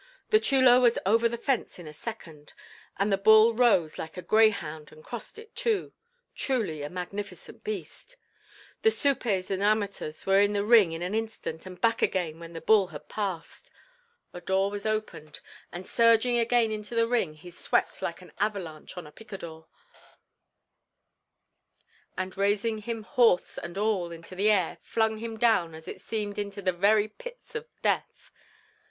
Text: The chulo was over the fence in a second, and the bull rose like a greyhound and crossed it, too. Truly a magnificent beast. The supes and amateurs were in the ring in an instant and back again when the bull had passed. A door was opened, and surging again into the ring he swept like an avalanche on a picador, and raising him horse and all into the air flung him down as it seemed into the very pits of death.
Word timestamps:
The 0.31 0.39
chulo 0.39 0.79
was 0.81 0.97
over 1.05 1.29
the 1.29 1.37
fence 1.37 1.77
in 1.77 1.85
a 1.85 1.93
second, 1.93 2.53
and 2.97 3.11
the 3.11 3.19
bull 3.19 3.53
rose 3.53 3.99
like 3.99 4.17
a 4.17 4.23
greyhound 4.23 4.91
and 4.91 5.03
crossed 5.03 5.37
it, 5.37 5.55
too. 5.55 5.93
Truly 6.33 6.81
a 6.81 6.89
magnificent 6.89 7.63
beast. 7.63 8.15
The 8.81 8.89
supes 8.89 9.51
and 9.51 9.61
amateurs 9.61 10.25
were 10.25 10.39
in 10.39 10.53
the 10.53 10.63
ring 10.63 10.91
in 10.91 11.03
an 11.03 11.13
instant 11.13 11.67
and 11.67 11.79
back 11.79 12.01
again 12.01 12.39
when 12.39 12.53
the 12.53 12.61
bull 12.61 12.87
had 12.87 13.09
passed. 13.09 13.69
A 14.33 14.41
door 14.41 14.71
was 14.71 14.87
opened, 14.87 15.39
and 15.71 15.85
surging 15.85 16.39
again 16.39 16.71
into 16.71 16.95
the 16.95 17.05
ring 17.07 17.35
he 17.35 17.51
swept 17.51 18.01
like 18.01 18.23
an 18.23 18.31
avalanche 18.39 18.97
on 18.97 19.05
a 19.05 19.11
picador, 19.11 19.67
and 22.17 22.35
raising 22.35 22.79
him 22.79 23.03
horse 23.03 23.59
and 23.59 23.77
all 23.77 24.11
into 24.11 24.33
the 24.33 24.49
air 24.49 24.79
flung 24.81 25.17
him 25.17 25.37
down 25.37 25.75
as 25.75 25.87
it 25.87 26.01
seemed 26.01 26.39
into 26.39 26.59
the 26.63 26.73
very 26.73 27.07
pits 27.07 27.53
of 27.53 27.67
death. 27.83 28.31